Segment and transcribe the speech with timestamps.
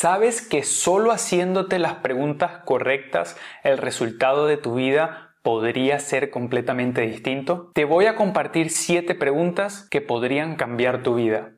[0.00, 7.00] ¿Sabes que solo haciéndote las preguntas correctas el resultado de tu vida podría ser completamente
[7.00, 7.72] distinto?
[7.74, 11.50] Te voy a compartir 7 preguntas que podrían cambiar tu vida.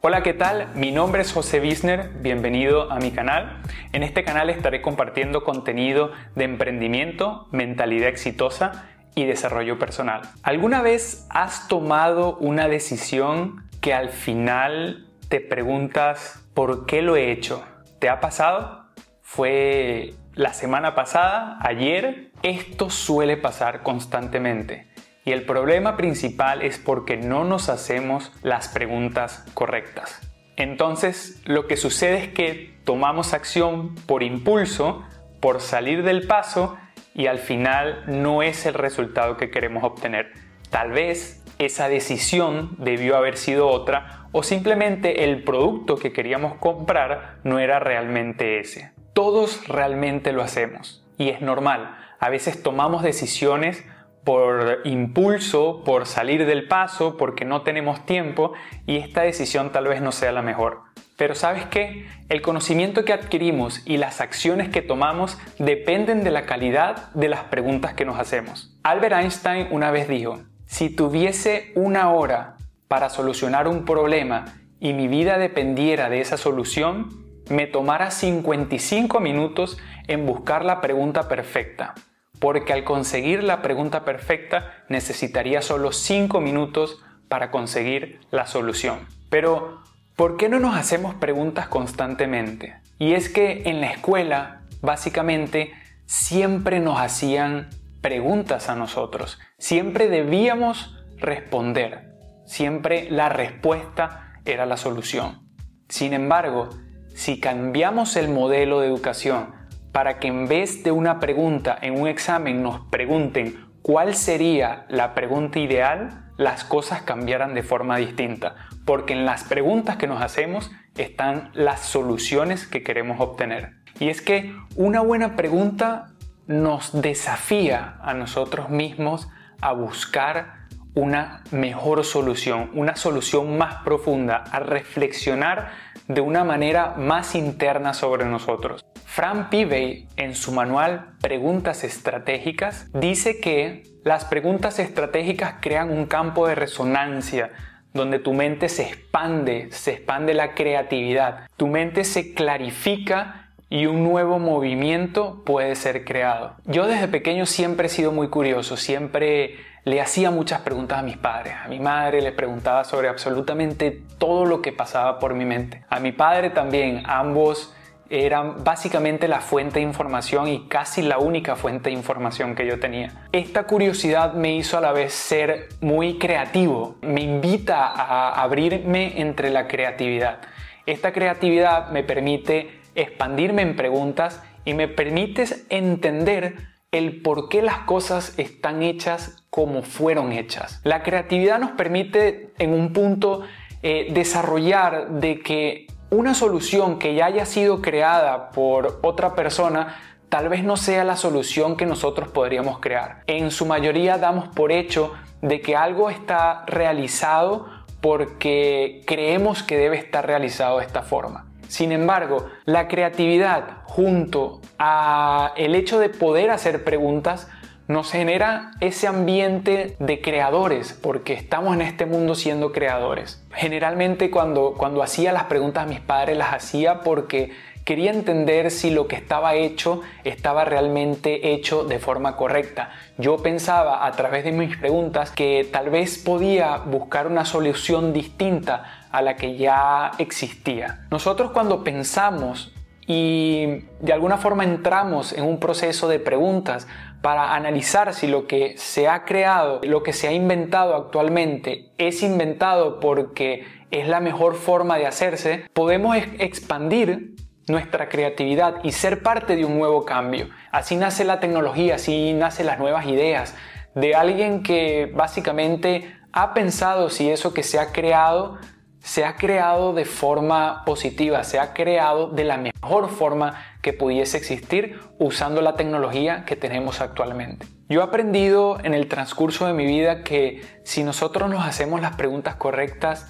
[0.00, 0.74] Hola, ¿qué tal?
[0.74, 3.62] Mi nombre es José Wisner, bienvenido a mi canal.
[3.92, 10.22] En este canal estaré compartiendo contenido de emprendimiento, mentalidad exitosa y desarrollo personal.
[10.42, 17.32] ¿Alguna vez has tomado una decisión que al final te preguntas por qué lo he
[17.32, 17.64] hecho?
[17.98, 18.86] ¿Te ha pasado?
[19.22, 21.58] ¿Fue la semana pasada?
[21.60, 22.30] ¿Ayer?
[22.42, 24.88] Esto suele pasar constantemente.
[25.24, 30.20] Y el problema principal es porque no nos hacemos las preguntas correctas.
[30.56, 35.04] Entonces, lo que sucede es que tomamos acción por impulso,
[35.40, 36.76] por salir del paso
[37.14, 40.32] y al final no es el resultado que queremos obtener.
[40.70, 47.38] Tal vez esa decisión debió haber sido otra o simplemente el producto que queríamos comprar
[47.44, 48.92] no era realmente ese.
[49.12, 51.96] Todos realmente lo hacemos y es normal.
[52.18, 53.84] A veces tomamos decisiones
[54.24, 58.52] por impulso, por salir del paso, porque no tenemos tiempo
[58.86, 60.82] y esta decisión tal vez no sea la mejor.
[61.20, 62.06] Pero sabes qué?
[62.30, 67.44] El conocimiento que adquirimos y las acciones que tomamos dependen de la calidad de las
[67.44, 68.74] preguntas que nos hacemos.
[68.84, 72.56] Albert Einstein una vez dijo, si tuviese una hora
[72.88, 74.46] para solucionar un problema
[74.80, 77.10] y mi vida dependiera de esa solución,
[77.50, 79.76] me tomara 55 minutos
[80.08, 81.96] en buscar la pregunta perfecta,
[82.38, 89.00] porque al conseguir la pregunta perfecta necesitaría solo 5 minutos para conseguir la solución.
[89.28, 89.82] Pero
[90.20, 92.76] ¿Por qué no nos hacemos preguntas constantemente?
[92.98, 95.72] Y es que en la escuela, básicamente,
[96.04, 97.70] siempre nos hacían
[98.02, 99.38] preguntas a nosotros.
[99.56, 102.12] Siempre debíamos responder.
[102.44, 105.48] Siempre la respuesta era la solución.
[105.88, 106.68] Sin embargo,
[107.14, 109.54] si cambiamos el modelo de educación
[109.90, 115.14] para que en vez de una pregunta en un examen nos pregunten cuál sería la
[115.14, 118.54] pregunta ideal, las cosas cambiaran de forma distinta,
[118.86, 123.74] porque en las preguntas que nos hacemos están las soluciones que queremos obtener.
[123.98, 126.06] Y es que una buena pregunta
[126.46, 129.28] nos desafía a nosotros mismos
[129.60, 130.60] a buscar
[130.94, 135.72] una mejor solución, una solución más profunda, a reflexionar
[136.08, 138.86] de una manera más interna sobre nosotros.
[139.10, 146.46] Fran Pivey, en su manual Preguntas Estratégicas, dice que las preguntas estratégicas crean un campo
[146.46, 147.50] de resonancia
[147.92, 154.04] donde tu mente se expande, se expande la creatividad, tu mente se clarifica y un
[154.04, 156.54] nuevo movimiento puede ser creado.
[156.64, 161.16] Yo desde pequeño siempre he sido muy curioso, siempre le hacía muchas preguntas a mis
[161.16, 161.54] padres.
[161.64, 165.82] A mi madre le preguntaba sobre absolutamente todo lo que pasaba por mi mente.
[165.88, 167.74] A mi padre también, ambos
[168.10, 172.80] eran básicamente la fuente de información y casi la única fuente de información que yo
[172.80, 173.28] tenía.
[173.32, 179.50] Esta curiosidad me hizo a la vez ser muy creativo, me invita a abrirme entre
[179.50, 180.40] la creatividad.
[180.86, 186.56] Esta creatividad me permite expandirme en preguntas y me permite entender
[186.90, 190.80] el por qué las cosas están hechas como fueron hechas.
[190.82, 193.42] La creatividad nos permite en un punto
[193.82, 199.96] eh, desarrollar de que una solución que ya haya sido creada por otra persona
[200.28, 203.22] tal vez no sea la solución que nosotros podríamos crear.
[203.26, 205.12] En su mayoría damos por hecho
[205.42, 207.68] de que algo está realizado
[208.00, 211.46] porque creemos que debe estar realizado de esta forma.
[211.68, 217.48] Sin embargo, la creatividad junto a el hecho de poder hacer preguntas
[217.90, 223.42] nos genera ese ambiente de creadores, porque estamos en este mundo siendo creadores.
[223.52, 227.50] Generalmente cuando, cuando hacía las preguntas a mis padres las hacía porque
[227.84, 232.90] quería entender si lo que estaba hecho estaba realmente hecho de forma correcta.
[233.18, 239.08] Yo pensaba a través de mis preguntas que tal vez podía buscar una solución distinta
[239.10, 241.08] a la que ya existía.
[241.10, 242.72] Nosotros cuando pensamos
[243.12, 246.86] y de alguna forma entramos en un proceso de preguntas
[247.22, 252.22] para analizar si lo que se ha creado, lo que se ha inventado actualmente es
[252.22, 257.34] inventado porque es la mejor forma de hacerse, podemos expandir
[257.68, 260.48] nuestra creatividad y ser parte de un nuevo cambio.
[260.72, 263.54] Así nace la tecnología, así nacen las nuevas ideas
[263.94, 268.58] de alguien que básicamente ha pensado si eso que se ha creado
[269.02, 274.36] se ha creado de forma positiva, se ha creado de la mejor forma que pudiese
[274.36, 277.66] existir usando la tecnología que tenemos actualmente.
[277.88, 282.16] Yo he aprendido en el transcurso de mi vida que si nosotros nos hacemos las
[282.16, 283.26] preguntas correctas,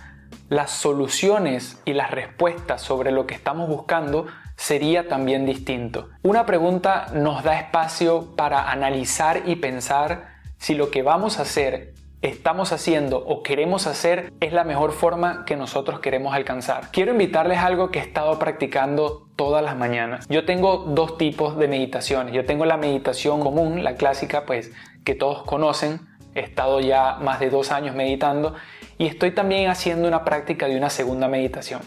[0.49, 4.27] las soluciones y las respuestas sobre lo que estamos buscando
[4.57, 6.11] sería también distinto.
[6.23, 11.95] Una pregunta nos da espacio para analizar y pensar si lo que vamos a hacer,
[12.21, 16.91] estamos haciendo o queremos hacer es la mejor forma que nosotros queremos alcanzar.
[16.91, 20.27] Quiero invitarles algo que he estado practicando todas las mañanas.
[20.29, 22.35] Yo tengo dos tipos de meditaciones.
[22.35, 24.71] Yo tengo la meditación común, la clásica, pues
[25.03, 26.03] que todos conocen.
[26.35, 28.55] He estado ya más de dos años meditando
[28.99, 31.81] y estoy también haciendo una práctica de una segunda meditación.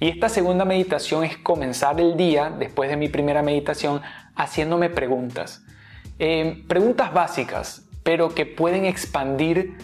[0.00, 4.00] Y esta segunda meditación es comenzar el día, después de mi primera meditación,
[4.34, 5.62] haciéndome preguntas.
[6.18, 9.76] Eh, preguntas básicas, pero que pueden expandir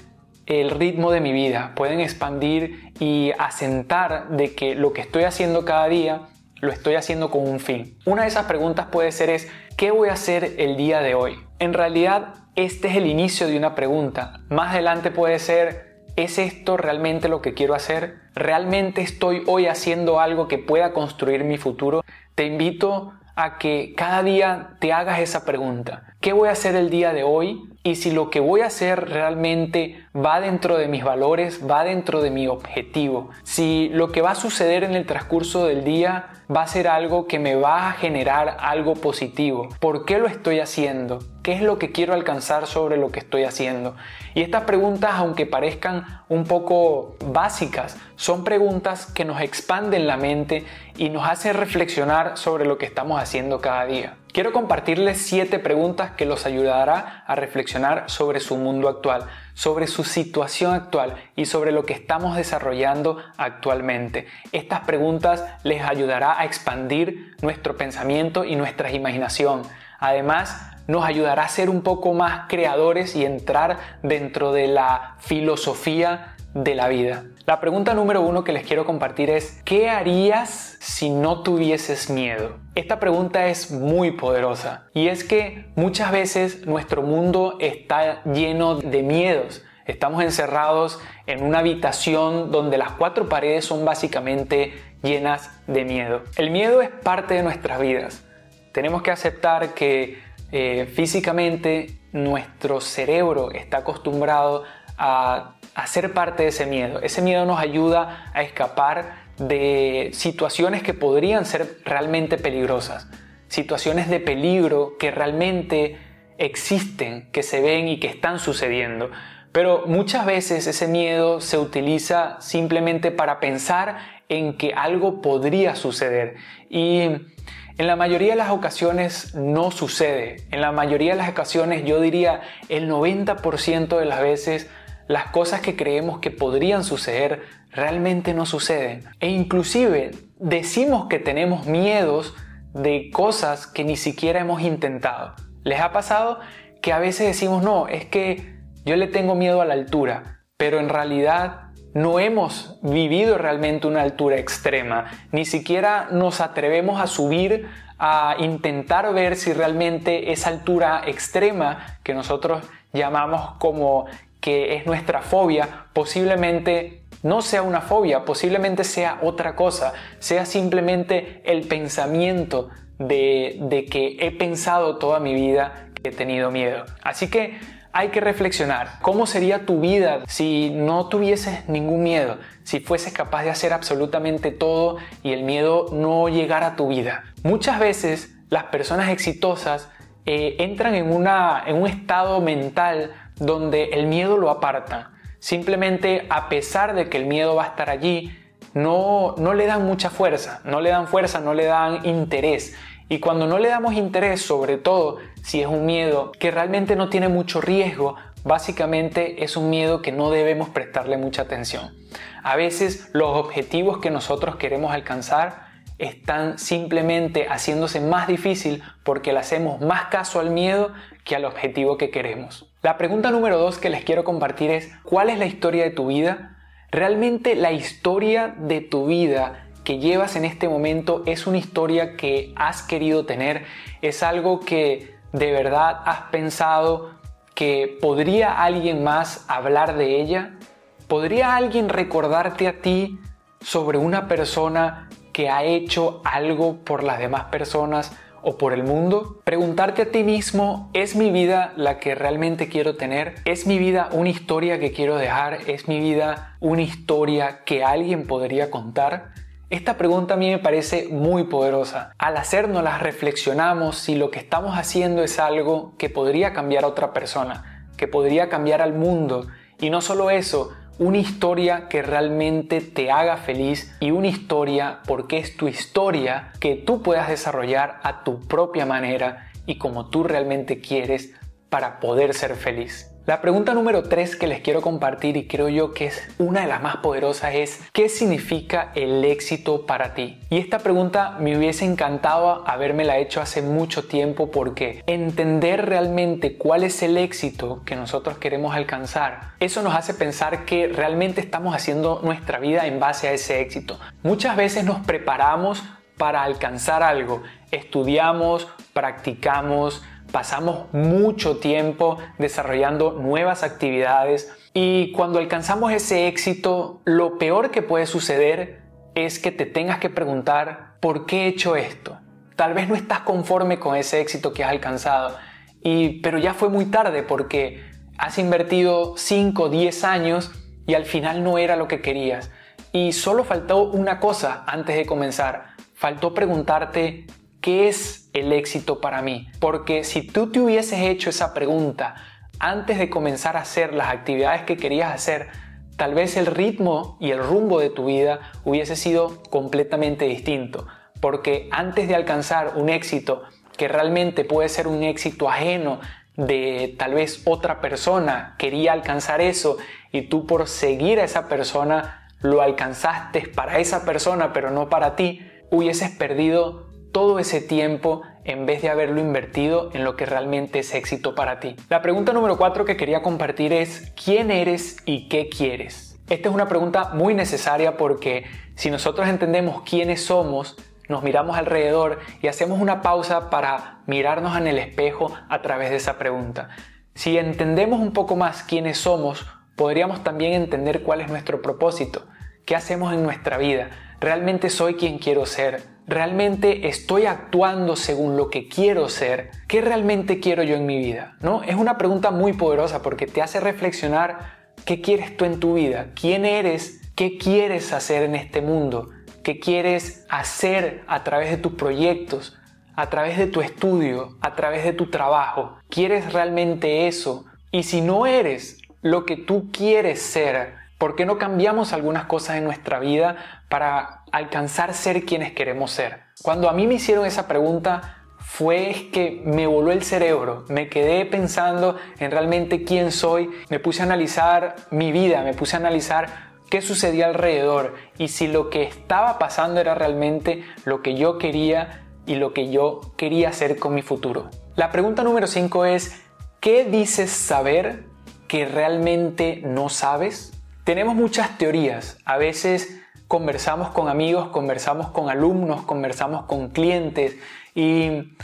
[0.46, 5.66] el ritmo de mi vida, pueden expandir y asentar de que lo que estoy haciendo
[5.66, 6.28] cada día
[6.64, 7.98] lo estoy haciendo con un fin.
[8.04, 11.38] Una de esas preguntas puede ser es, ¿qué voy a hacer el día de hoy?
[11.58, 14.40] En realidad, este es el inicio de una pregunta.
[14.48, 18.20] Más adelante puede ser, ¿Es esto realmente lo que quiero hacer?
[18.36, 22.04] ¿Realmente estoy hoy haciendo algo que pueda construir mi futuro?
[22.36, 26.13] Te invito a que cada día te hagas esa pregunta.
[26.24, 27.68] ¿Qué voy a hacer el día de hoy?
[27.82, 32.22] Y si lo que voy a hacer realmente va dentro de mis valores, va dentro
[32.22, 33.28] de mi objetivo.
[33.42, 37.26] Si lo que va a suceder en el transcurso del día va a ser algo
[37.26, 39.68] que me va a generar algo positivo.
[39.80, 41.18] ¿Por qué lo estoy haciendo?
[41.42, 43.94] ¿Qué es lo que quiero alcanzar sobre lo que estoy haciendo?
[44.34, 50.64] Y estas preguntas, aunque parezcan un poco básicas, son preguntas que nos expanden la mente
[50.96, 54.16] y nos hacen reflexionar sobre lo que estamos haciendo cada día.
[54.34, 60.02] Quiero compartirles siete preguntas que los ayudará a reflexionar sobre su mundo actual, sobre su
[60.02, 64.26] situación actual y sobre lo que estamos desarrollando actualmente.
[64.50, 69.62] Estas preguntas les ayudará a expandir nuestro pensamiento y nuestra imaginación.
[70.00, 76.34] Además, nos ayudará a ser un poco más creadores y entrar dentro de la filosofía
[76.54, 77.22] de la vida.
[77.46, 82.56] La pregunta número uno que les quiero compartir es, ¿qué harías si no tuvieses miedo?
[82.74, 89.02] Esta pregunta es muy poderosa y es que muchas veces nuestro mundo está lleno de
[89.02, 89.62] miedos.
[89.84, 96.22] Estamos encerrados en una habitación donde las cuatro paredes son básicamente llenas de miedo.
[96.36, 98.24] El miedo es parte de nuestras vidas.
[98.72, 100.18] Tenemos que aceptar que
[100.50, 104.64] eh, físicamente nuestro cerebro está acostumbrado
[104.96, 105.54] a
[105.86, 107.00] ser parte de ese miedo.
[107.02, 113.08] Ese miedo nos ayuda a escapar de situaciones que podrían ser realmente peligrosas,
[113.48, 115.98] situaciones de peligro que realmente
[116.38, 119.10] existen, que se ven y que están sucediendo.
[119.52, 123.98] Pero muchas veces ese miedo se utiliza simplemente para pensar
[124.28, 126.36] en que algo podría suceder.
[126.68, 130.36] Y en la mayoría de las ocasiones no sucede.
[130.50, 134.68] En la mayoría de las ocasiones, yo diría el 90% de las veces,
[135.06, 139.04] las cosas que creemos que podrían suceder realmente no suceden.
[139.20, 142.34] E inclusive decimos que tenemos miedos
[142.72, 145.34] de cosas que ni siquiera hemos intentado.
[145.62, 146.40] ¿Les ha pasado
[146.82, 148.54] que a veces decimos, no, es que
[148.84, 154.02] yo le tengo miedo a la altura, pero en realidad no hemos vivido realmente una
[154.02, 157.68] altura extrema, ni siquiera nos atrevemos a subir
[157.98, 164.06] a intentar ver si realmente esa altura extrema que nosotros llamamos como
[164.44, 171.40] que es nuestra fobia, posiblemente no sea una fobia, posiblemente sea otra cosa, sea simplemente
[171.46, 176.84] el pensamiento de, de que he pensado toda mi vida que he tenido miedo.
[177.02, 177.58] Así que
[177.94, 183.44] hay que reflexionar cómo sería tu vida si no tuvieses ningún miedo, si fueses capaz
[183.44, 187.24] de hacer absolutamente todo y el miedo no llegara a tu vida.
[187.44, 189.88] Muchas veces las personas exitosas
[190.26, 195.12] eh, entran en, una, en un estado mental donde el miedo lo aparta.
[195.38, 198.36] Simplemente a pesar de que el miedo va a estar allí,
[198.72, 202.74] no, no le dan mucha fuerza, no le dan fuerza, no le dan interés.
[203.08, 207.10] Y cuando no le damos interés, sobre todo si es un miedo que realmente no
[207.10, 211.94] tiene mucho riesgo, básicamente es un miedo que no debemos prestarle mucha atención.
[212.42, 215.63] A veces los objetivos que nosotros queremos alcanzar
[215.98, 220.92] están simplemente haciéndose más difícil porque le hacemos más caso al miedo
[221.24, 222.70] que al objetivo que queremos.
[222.82, 226.06] La pregunta número dos que les quiero compartir es, ¿cuál es la historia de tu
[226.08, 226.58] vida?
[226.90, 232.52] ¿Realmente la historia de tu vida que llevas en este momento es una historia que
[232.56, 233.64] has querido tener,
[234.02, 237.10] es algo que de verdad has pensado
[237.54, 240.58] que podría alguien más hablar de ella,
[241.06, 243.18] podría alguien recordarte a ti
[243.60, 249.40] sobre una persona que ha hecho algo por las demás personas o por el mundo?
[249.44, 253.34] Preguntarte a ti mismo, ¿es mi vida la que realmente quiero tener?
[253.44, 255.58] ¿Es mi vida una historia que quiero dejar?
[255.66, 259.32] ¿Es mi vida una historia que alguien podría contar?
[259.70, 262.12] Esta pregunta a mí me parece muy poderosa.
[262.16, 267.12] Al hacernos reflexionamos si lo que estamos haciendo es algo que podría cambiar a otra
[267.12, 269.48] persona, que podría cambiar al mundo.
[269.80, 275.38] Y no solo eso, una historia que realmente te haga feliz y una historia porque
[275.38, 280.80] es tu historia que tú puedas desarrollar a tu propia manera y como tú realmente
[280.80, 281.32] quieres
[281.68, 283.13] para poder ser feliz.
[283.26, 286.66] La pregunta número 3 que les quiero compartir y creo yo que es una de
[286.66, 290.38] las más poderosas es ¿qué significa el éxito para ti?
[290.50, 296.84] Y esta pregunta me hubiese encantado habérmela hecho hace mucho tiempo porque entender realmente cuál
[296.84, 302.20] es el éxito que nosotros queremos alcanzar, eso nos hace pensar que realmente estamos haciendo
[302.22, 303.98] nuestra vida en base a ese éxito.
[304.22, 305.82] Muchas veces nos preparamos
[306.18, 310.02] para alcanzar algo, estudiamos, practicamos,
[310.34, 318.06] pasamos mucho tiempo desarrollando nuevas actividades y cuando alcanzamos ese éxito, lo peor que puede
[318.06, 318.82] suceder
[319.14, 322.18] es que te tengas que preguntar, ¿por qué he hecho esto?
[322.56, 325.36] Tal vez no estás conforme con ese éxito que has alcanzado,
[325.84, 327.84] y, pero ya fue muy tarde porque
[328.18, 330.50] has invertido 5 o 10 años
[330.84, 332.50] y al final no era lo que querías.
[332.90, 335.76] Y solo faltó una cosa antes de comenzar.
[335.94, 337.24] Faltó preguntarte
[337.64, 339.48] ¿qué es el éxito para mí?
[339.58, 342.14] Porque si tú te hubieses hecho esa pregunta
[342.58, 345.48] antes de comenzar a hacer las actividades que querías hacer,
[345.96, 350.86] tal vez el ritmo y el rumbo de tu vida hubiese sido completamente distinto.
[351.22, 353.44] Porque antes de alcanzar un éxito
[353.78, 356.00] que realmente puede ser un éxito ajeno
[356.36, 359.78] de tal vez otra persona quería alcanzar eso
[360.12, 365.16] y tú por seguir a esa persona lo alcanzaste para esa persona pero no para
[365.16, 365.40] ti,
[365.70, 370.92] hubieses perdido todo ese tiempo en vez de haberlo invertido en lo que realmente es
[370.94, 371.76] éxito para ti.
[371.88, 376.18] La pregunta número 4 que quería compartir es ¿quién eres y qué quieres?
[376.28, 380.76] Esta es una pregunta muy necesaria porque si nosotros entendemos quiénes somos,
[381.08, 385.96] nos miramos alrededor y hacemos una pausa para mirarnos en el espejo a través de
[385.96, 386.70] esa pregunta.
[387.14, 392.26] Si entendemos un poco más quiénes somos, podríamos también entender cuál es nuestro propósito,
[392.66, 393.90] qué hacemos en nuestra vida.
[394.18, 395.93] ¿Realmente soy quien quiero ser?
[396.06, 399.50] ¿Realmente estoy actuando según lo que quiero ser?
[399.66, 401.36] ¿Qué realmente quiero yo en mi vida?
[401.40, 401.62] ¿No?
[401.62, 406.08] Es una pregunta muy poderosa porque te hace reflexionar qué quieres tú en tu vida,
[406.14, 409.08] quién eres, qué quieres hacer en este mundo,
[409.42, 412.54] qué quieres hacer a través de tus proyectos,
[412.96, 415.78] a través de tu estudio, a través de tu trabajo.
[415.88, 417.46] ¿Quieres realmente eso?
[417.70, 422.56] Y si no eres lo que tú quieres ser, ¿por qué no cambiamos algunas cosas
[422.56, 423.36] en nuestra vida
[423.68, 426.22] para alcanzar ser quienes queremos ser?
[426.42, 431.26] Cuando a mí me hicieron esa pregunta fue que me voló el cerebro, me quedé
[431.26, 436.54] pensando en realmente quién soy, me puse a analizar mi vida, me puse a analizar
[436.70, 442.06] qué sucedía alrededor y si lo que estaba pasando era realmente lo que yo quería
[442.24, 444.48] y lo que yo quería hacer con mi futuro.
[444.74, 446.22] La pregunta número 5 es,
[446.60, 448.06] ¿qué dices saber
[448.48, 450.53] que realmente no sabes?
[450.84, 457.36] Tenemos muchas teorías, a veces conversamos con amigos, conversamos con alumnos, conversamos con clientes
[457.74, 458.36] y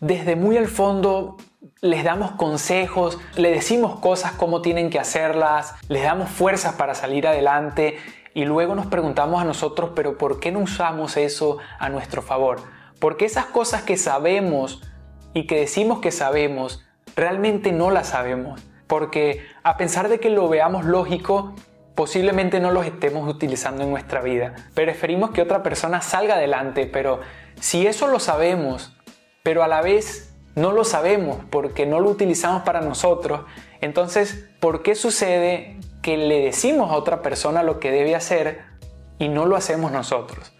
[0.00, 1.38] desde muy al fondo
[1.80, 7.26] les damos consejos, le decimos cosas como tienen que hacerlas, les damos fuerzas para salir
[7.26, 7.96] adelante
[8.34, 12.60] y luego nos preguntamos a nosotros, pero ¿por qué no usamos eso a nuestro favor?
[13.00, 14.82] Porque esas cosas que sabemos
[15.32, 16.84] y que decimos que sabemos,
[17.16, 18.60] realmente no las sabemos.
[18.86, 21.54] Porque a pesar de que lo veamos lógico,
[21.96, 24.54] posiblemente no los estemos utilizando en nuestra vida.
[24.74, 27.20] Preferimos que otra persona salga adelante, pero
[27.58, 28.94] si eso lo sabemos,
[29.42, 33.40] pero a la vez no lo sabemos porque no lo utilizamos para nosotros,
[33.80, 38.60] entonces, ¿por qué sucede que le decimos a otra persona lo que debe hacer
[39.18, 40.52] y no lo hacemos nosotros?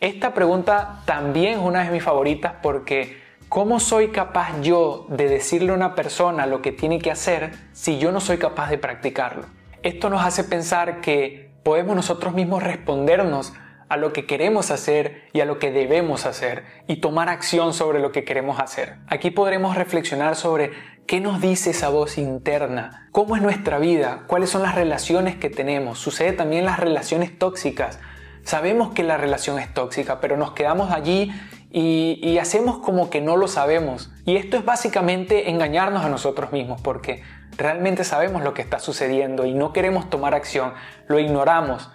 [0.00, 5.72] Esta pregunta también es una de mis favoritas porque ¿cómo soy capaz yo de decirle
[5.72, 9.61] a una persona lo que tiene que hacer si yo no soy capaz de practicarlo?
[9.82, 13.52] Esto nos hace pensar que podemos nosotros mismos respondernos
[13.88, 17.98] a lo que queremos hacer y a lo que debemos hacer y tomar acción sobre
[17.98, 18.98] lo que queremos hacer.
[19.08, 20.70] Aquí podremos reflexionar sobre
[21.06, 25.50] qué nos dice esa voz interna, cómo es nuestra vida, cuáles son las relaciones que
[25.50, 25.98] tenemos.
[25.98, 27.98] Sucede también las relaciones tóxicas.
[28.44, 31.32] Sabemos que la relación es tóxica, pero nos quedamos allí
[31.72, 34.12] y, hacemos como que no lo sabemos.
[34.26, 37.22] Y esto es básicamente engañarnos a nosotros mismos, porque
[37.56, 40.74] realmente sabemos lo que está sucediendo y no queremos tomar acción,
[41.08, 41.90] lo ignoramos.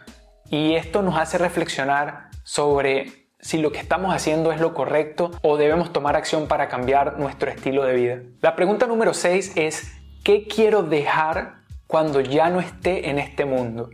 [0.49, 5.57] Y esto nos hace reflexionar sobre si lo que estamos haciendo es lo correcto o
[5.57, 8.17] debemos tomar acción para cambiar nuestro estilo de vida.
[8.41, 9.91] La pregunta número 6 es,
[10.23, 13.89] ¿qué quiero dejar cuando ya no esté en este mundo?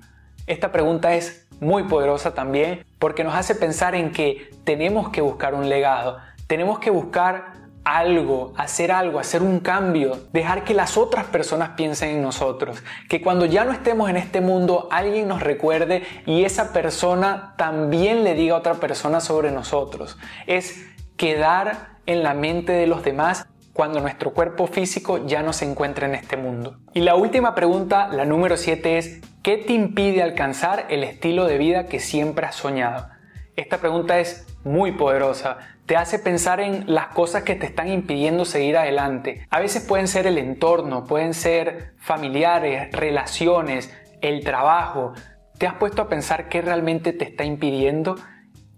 [0.47, 5.55] Esta pregunta es muy poderosa también porque nos hace pensar en que tenemos que buscar
[5.55, 6.17] un legado,
[6.47, 12.09] tenemos que buscar algo, hacer algo, hacer un cambio, dejar que las otras personas piensen
[12.09, 16.71] en nosotros, que cuando ya no estemos en este mundo alguien nos recuerde y esa
[16.71, 20.17] persona también le diga a otra persona sobre nosotros.
[20.47, 20.85] Es
[21.17, 26.07] quedar en la mente de los demás cuando nuestro cuerpo físico ya no se encuentra
[26.07, 26.77] en este mundo.
[26.93, 31.57] Y la última pregunta, la número 7 es, ¿qué te impide alcanzar el estilo de
[31.57, 33.07] vida que siempre has soñado?
[33.55, 38.45] Esta pregunta es muy poderosa te hace pensar en las cosas que te están impidiendo
[38.45, 39.47] seguir adelante.
[39.49, 45.13] A veces pueden ser el entorno, pueden ser familiares, relaciones, el trabajo.
[45.57, 48.15] ¿Te has puesto a pensar qué realmente te está impidiendo?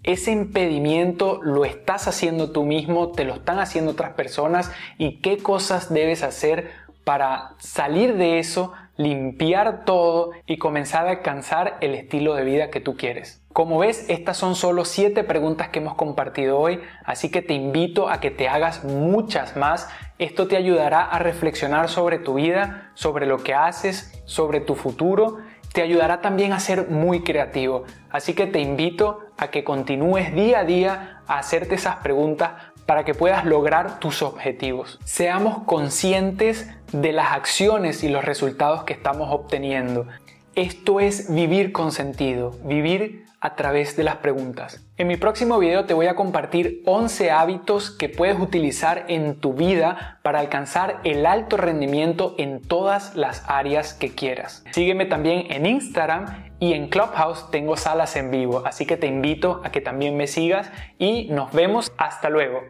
[0.02, 5.38] Ese impedimento lo estás haciendo tú mismo, te lo están haciendo otras personas y qué
[5.38, 6.72] cosas debes hacer
[7.04, 12.82] para salir de eso, limpiar todo y comenzar a alcanzar el estilo de vida que
[12.82, 13.45] tú quieres.
[13.56, 18.10] Como ves, estas son solo 7 preguntas que hemos compartido hoy, así que te invito
[18.10, 19.88] a que te hagas muchas más.
[20.20, 25.38] Esto te ayudará a reflexionar sobre tu vida, sobre lo que haces, sobre tu futuro.
[25.72, 27.86] Te ayudará también a ser muy creativo.
[28.10, 33.06] Así que te invito a que continúes día a día a hacerte esas preguntas para
[33.06, 35.00] que puedas lograr tus objetivos.
[35.06, 40.08] Seamos conscientes de las acciones y los resultados que estamos obteniendo.
[40.56, 44.82] Esto es vivir con sentido, vivir a través de las preguntas.
[44.96, 49.54] En mi próximo video te voy a compartir 11 hábitos que puedes utilizar en tu
[49.54, 54.64] vida para alcanzar el alto rendimiento en todas las áreas que quieras.
[54.72, 59.60] Sígueme también en Instagram y en Clubhouse tengo salas en vivo, así que te invito
[59.66, 62.64] a que también me sigas y nos vemos hasta luego.